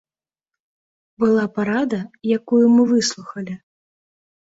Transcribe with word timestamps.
Была 1.25 1.45
парада, 1.59 2.01
якую 2.39 2.65
мы 2.79 2.91
выслухалі. 2.97 3.53